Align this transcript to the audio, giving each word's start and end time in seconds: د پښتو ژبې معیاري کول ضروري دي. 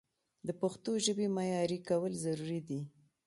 د 0.47 0.49
پښتو 0.61 0.91
ژبې 1.05 1.27
معیاري 1.35 1.79
کول 1.89 2.13
ضروري 2.25 2.59
دي. 2.67 2.79